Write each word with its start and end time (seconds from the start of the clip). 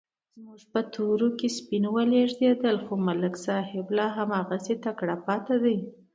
زموږ 0.33 0.59
په 0.73 0.81
تورو 0.93 1.27
کې 1.39 1.47
سپین 1.57 1.83
ولږېدل، 1.95 2.75
خو 2.85 2.93
ملک 3.07 3.35
صاحب 3.45 3.85
لا 3.97 4.07
هماغسې 4.17 4.75
تکړه 4.85 5.15
پاتې 5.25 5.55
دی. 5.63 5.77